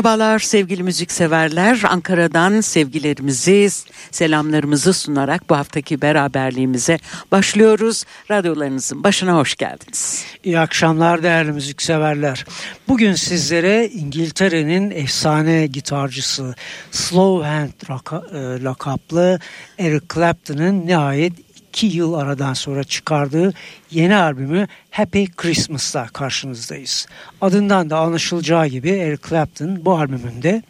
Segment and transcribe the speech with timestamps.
[0.00, 1.82] Merhabalar sevgili müzikseverler.
[1.88, 3.68] Ankara'dan sevgilerimizi,
[4.10, 6.98] selamlarımızı sunarak bu haftaki beraberliğimize
[7.32, 8.04] başlıyoruz.
[8.30, 10.24] Radyolarınızın başına hoş geldiniz.
[10.44, 12.44] İyi akşamlar değerli müzikseverler.
[12.88, 16.54] Bugün sizlere İngiltere'nin efsane gitarcısı
[16.90, 19.40] Slow e, lakaplı
[19.78, 21.32] Eric Clapton'ın nihayet
[21.70, 23.54] iki yıl aradan sonra çıkardığı
[23.90, 27.06] yeni albümü Happy Christmas'la karşınızdayız.
[27.40, 30.62] Adından da anlaşılacağı gibi Eric Clapton bu albümünde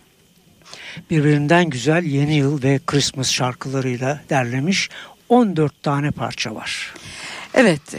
[1.11, 4.89] birbirinden güzel yeni yıl ve Christmas şarkılarıyla derlemiş
[5.29, 6.95] 14 tane parça var.
[7.55, 7.95] Evet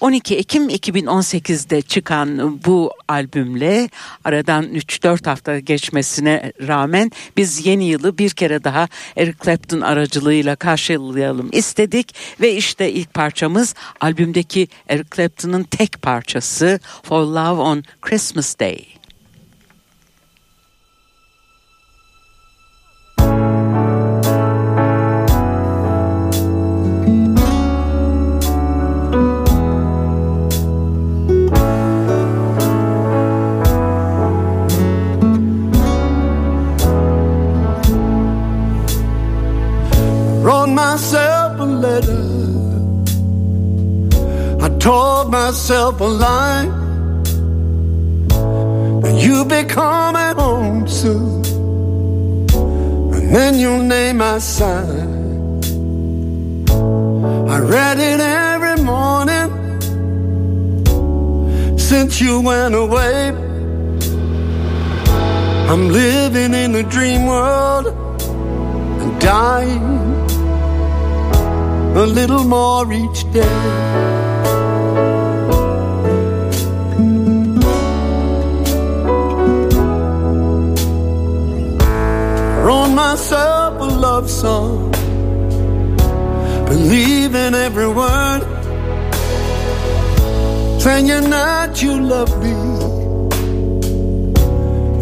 [0.00, 3.88] 12 Ekim 2018'de çıkan bu albümle
[4.24, 11.48] aradan 3-4 hafta geçmesine rağmen biz yeni yılı bir kere daha Eric Clapton aracılığıyla karşılayalım
[11.52, 18.99] istedik ve işte ilk parçamız albümdeki Eric Clapton'ın tek parçası For Love on Christmas Day.
[45.50, 46.68] Myself alive.
[46.68, 47.00] lie
[49.02, 51.42] that you'll be coming home soon,
[53.14, 55.10] and then you'll name my sign.
[57.54, 59.50] I read it every morning
[61.76, 63.32] since you went away.
[65.70, 67.88] I'm living in a dream world
[69.00, 69.82] and dying
[71.96, 74.09] a little more each day.
[82.70, 84.92] Wrote myself a love song,
[86.70, 88.42] believe in every word,
[90.80, 92.56] saying that you love me,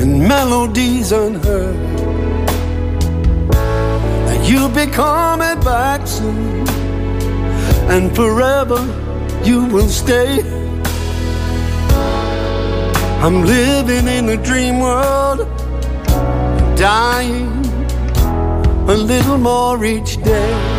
[0.00, 1.76] and melodies unheard.
[4.28, 6.66] That you'll be coming back soon,
[7.94, 8.80] and forever
[9.44, 10.40] you will stay.
[13.24, 15.40] I'm living in a dream world,
[16.78, 17.64] dying
[18.88, 20.77] a little more each day.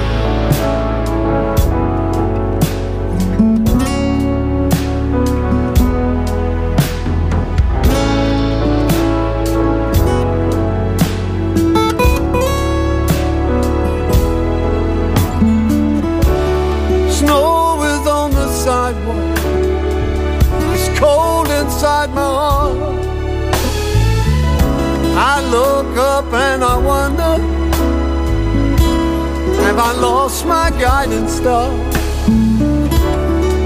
[29.90, 31.72] I lost my guiding star?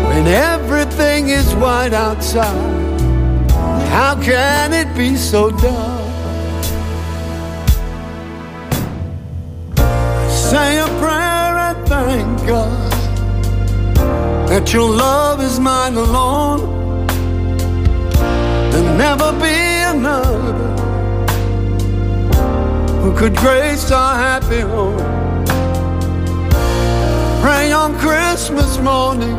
[0.08, 3.50] When everything is white outside,
[3.90, 6.02] how can it be so dark?
[9.76, 12.92] I say a prayer and thank God
[14.48, 16.62] that your love is mine alone.
[18.72, 19.58] There'll never be
[19.96, 20.54] another
[23.02, 25.13] who could grace our happy home
[27.44, 29.38] pray on Christmas morning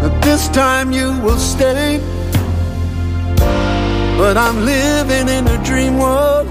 [0.00, 2.00] that this time you will stay.
[4.16, 6.48] But I'm living in a dream world,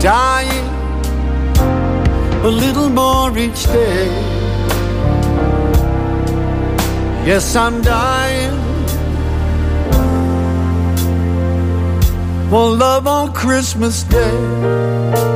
[0.00, 0.68] dying
[2.44, 4.06] a little more each day.
[7.26, 8.56] Yes, I'm dying
[12.48, 15.31] for love on Christmas Day.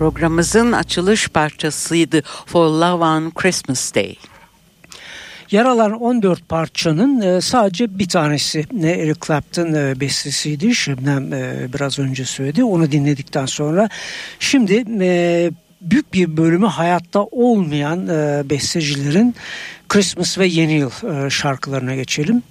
[0.00, 4.16] Programımızın açılış parçasıydı For Love on Christmas Day.
[5.50, 10.74] Yer alan 14 parçanın e, sadece bir tanesi ne Eric Clapton e, bestesiydi.
[10.74, 12.64] Şebnem e, biraz önce söyledi.
[12.64, 13.88] Onu dinledikten sonra
[14.38, 14.84] şimdi
[15.80, 18.08] büyük bir bölümü hayatta olmayan
[18.50, 19.34] bestecilerin
[19.88, 20.90] Christmas ve Yeni Yıl
[21.30, 22.42] şarkılarına geçelim.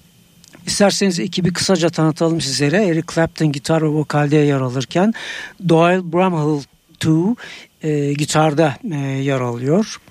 [0.65, 2.87] İsterseniz ekibi kısaca tanıtalım sizlere.
[2.87, 5.13] Eric Clapton gitar ve vokalde yer alırken
[5.69, 6.61] Doyle Bramhall
[6.99, 7.35] 2
[7.83, 10.01] e, gitarda e, yer alıyor.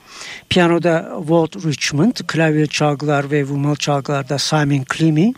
[0.48, 5.32] Piyanoda Walt Richmond, klavye çalgılar ve vurmalı çalgılarda Simon Clemmy.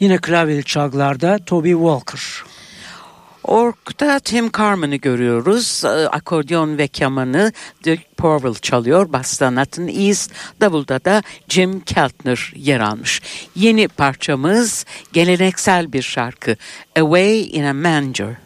[0.00, 2.20] Yine klavye çalgılarda Toby Walker.
[3.46, 5.82] Ork'ta Tim Carmen'ı görüyoruz.
[5.84, 7.52] Ee, akordeon ve kemanı
[7.84, 9.12] Dick Powell çalıyor.
[9.12, 13.22] Basta Nathan East, davulda da Jim Keltner yer almış.
[13.54, 16.56] Yeni parçamız geleneksel bir şarkı
[16.96, 18.45] Away in a Manger.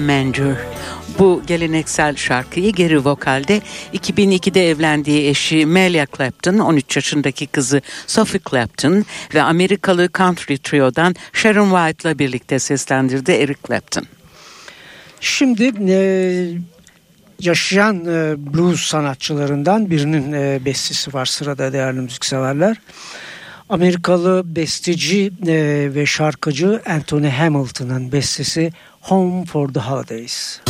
[0.00, 0.56] Manger.
[1.18, 3.60] Bu geleneksel şarkıyı geri vokalde
[3.94, 9.04] 2002'de evlendiği eşi Melia Clapton, 13 yaşındaki kızı Sophie Clapton
[9.34, 14.04] ve Amerikalı country trio'dan Sharon White'la birlikte seslendirdi Eric Clapton.
[15.20, 15.98] Şimdi e,
[17.40, 22.76] yaşayan e, blues sanatçılarından birinin e, bestesi var sırada değerli müzikseverler.
[23.68, 28.72] Amerikalı besteci e, ve şarkıcı Anthony Hamilton'ın bestesi
[29.04, 30.60] Home for the Holidays.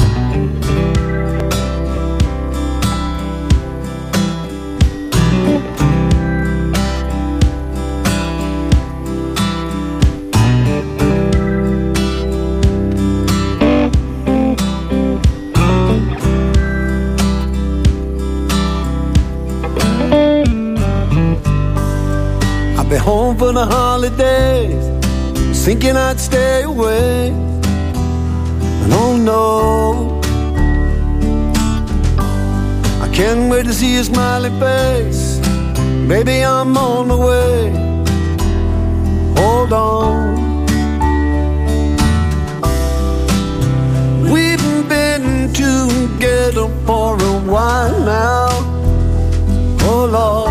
[22.78, 24.84] I'll be home for the holidays,
[25.64, 27.49] thinking I'd stay away.
[28.82, 30.20] And oh no,
[33.04, 35.38] I can't wait to see your smiling face.
[36.08, 37.70] Maybe I'm on my way.
[39.36, 40.30] Hold on.
[44.32, 48.48] We've been together for a while now.
[49.82, 50.50] Oh Lord.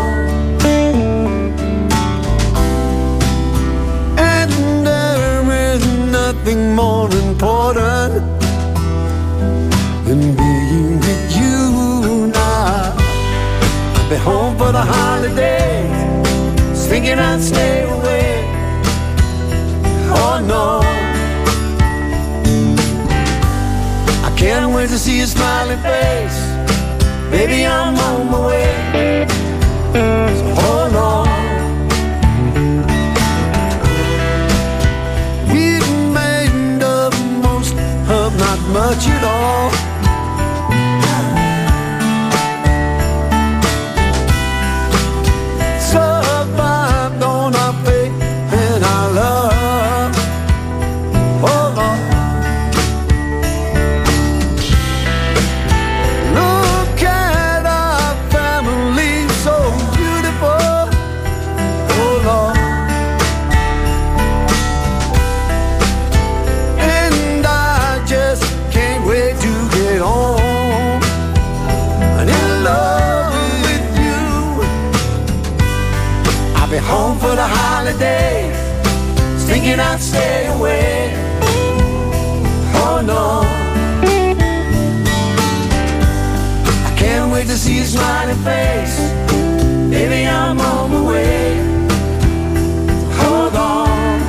[4.18, 4.52] And
[4.88, 5.82] there is
[6.12, 7.10] nothing more
[7.40, 8.42] important
[10.04, 12.94] than being with you now.
[13.96, 15.90] I'll be home for the holidays,
[16.90, 18.44] thinking I'd stay away.
[20.20, 20.82] Oh no.
[24.28, 26.40] I can't wait to see your smiling face.
[27.32, 29.39] Baby, I'm on my way.
[38.96, 39.79] 知道。
[77.40, 78.58] The holidays,
[79.48, 81.14] thinking I'd stay away.
[82.84, 83.26] Oh no.
[86.88, 88.98] I can't wait to see your smiling face.
[89.90, 91.44] Baby, I'm on my way.
[93.20, 94.20] Hold on.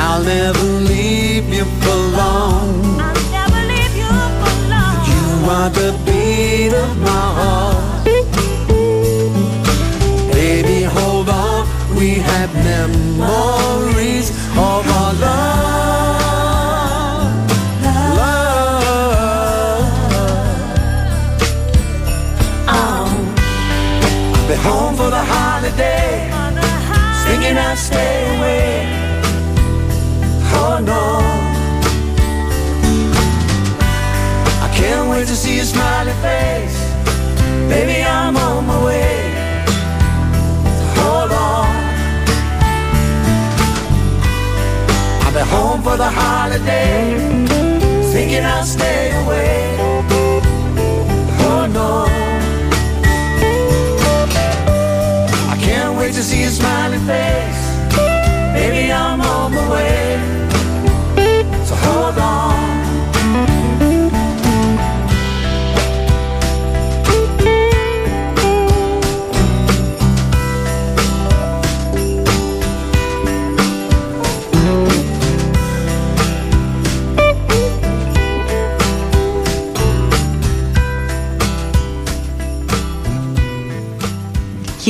[0.00, 2.70] I'll never leave you for long.
[3.06, 4.96] I'll never leave you for long.
[5.12, 7.71] You are the beat of my heart.
[12.02, 16.21] We have memories of our love.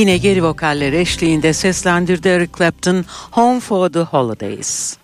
[0.03, 4.97] Yine geri vokaller eşliğinde seslendirdi Eric Clapton Home for the Holidays.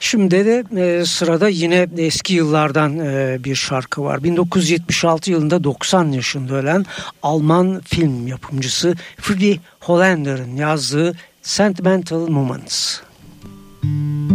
[0.00, 4.24] Şimdi de e, sırada yine eski yıllardan e, bir şarkı var.
[4.24, 6.86] 1976 yılında 90 yaşında ölen
[7.22, 13.00] Alman film yapımcısı Friedrich Hollander'ın yazdığı Sentimental Moments.
[13.82, 14.25] Sentimental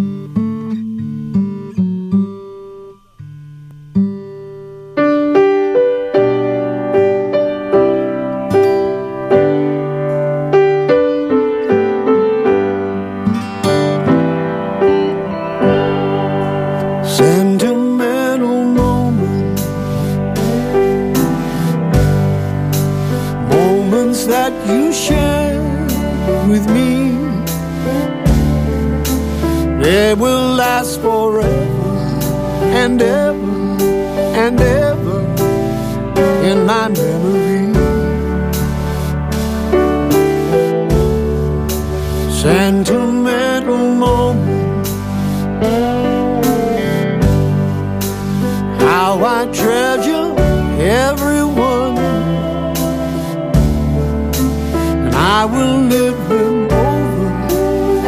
[55.41, 57.29] I will live them over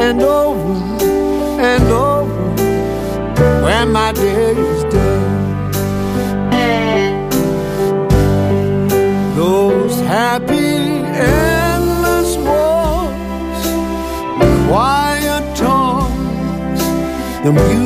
[0.06, 0.76] and over
[1.72, 2.44] and over
[3.64, 5.72] when my day is done.
[9.36, 10.78] Those happy
[11.34, 13.66] endless walks,
[14.68, 16.84] quiet talks,
[17.44, 17.83] the music.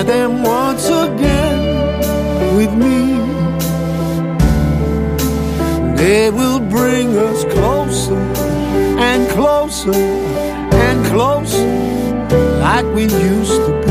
[0.00, 3.18] Share them once again with me.
[5.94, 11.66] They will bring us closer and closer and closer
[12.60, 13.89] like we used to be.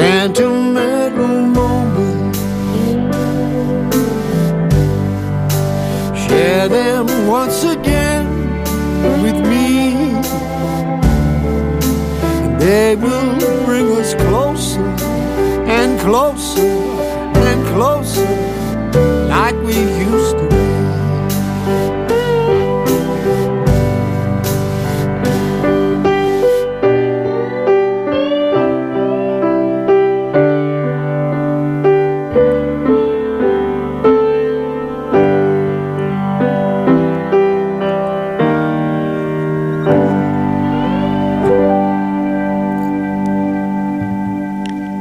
[0.00, 2.34] Sentimental moment.
[6.16, 8.24] Share them once again
[9.22, 9.92] with me.
[12.32, 14.80] And they will bring us closer
[15.78, 16.72] and closer
[17.48, 18.30] and closer
[19.28, 19.76] like we
[20.10, 20.39] used to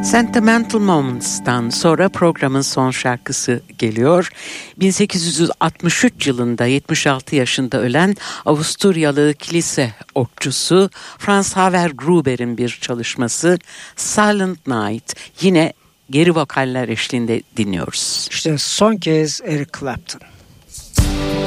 [0.03, 4.31] Sentimental Moments'tan sonra programın son şarkısı geliyor.
[4.79, 13.59] 1863 yılında 76 yaşında ölen Avusturyalı kilise okçusu Franz Haver Gruber'in bir çalışması
[13.95, 15.73] Silent Night yine
[16.09, 18.27] geri vokaller eşliğinde dinliyoruz.
[18.31, 20.21] İşte son kez Eric Clapton.
[20.99, 21.38] Holy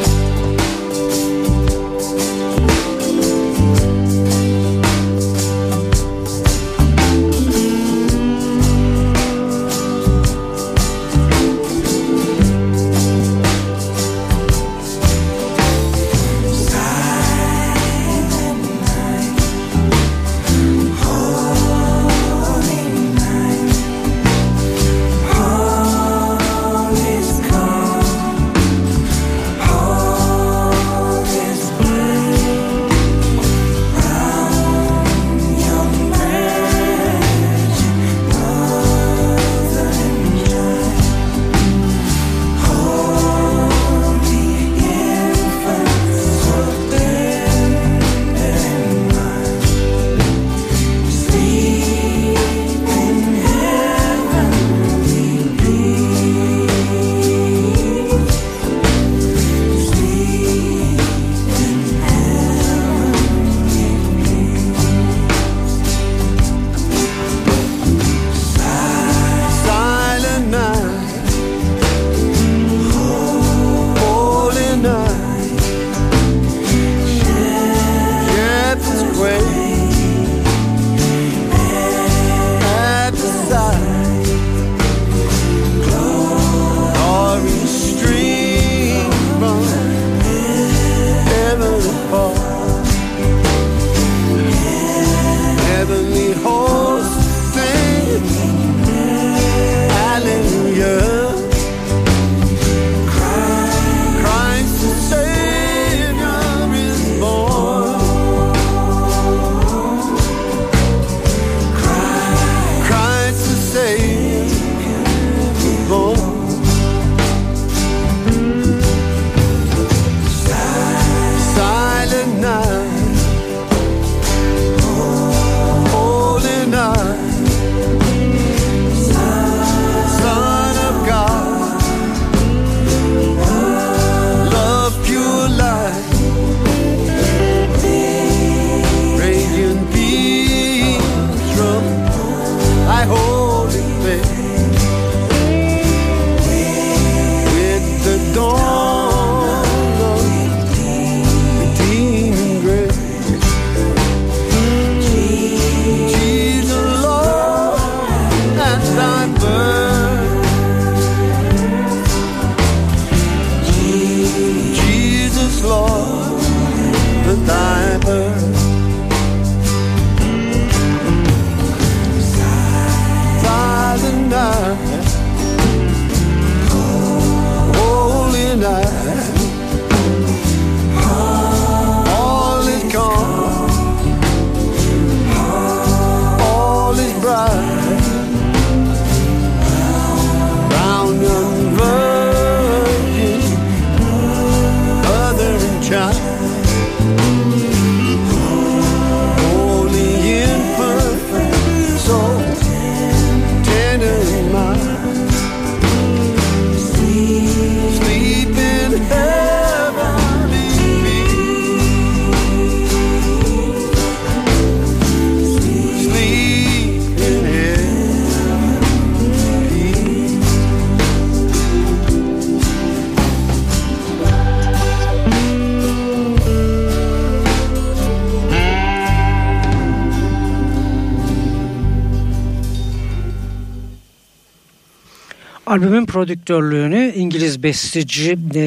[235.72, 238.61] Albümün prodüktörlüğünü İngiliz besteci e,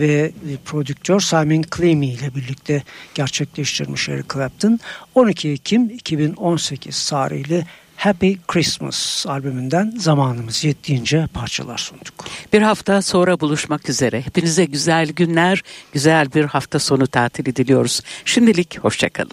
[0.00, 0.30] ve
[0.64, 2.82] prodüktör Simon Clemmy ile birlikte
[3.14, 4.80] gerçekleştirmiş Eric Clapton.
[5.14, 7.66] 12 Ekim 2018 tarihli
[7.96, 12.14] Happy Christmas albümünden zamanımız yettiğince parçalar sunduk.
[12.52, 14.20] Bir hafta sonra buluşmak üzere.
[14.20, 18.00] Hepinize güzel günler, güzel bir hafta sonu tatili diliyoruz.
[18.24, 19.32] Şimdilik hoşçakalın.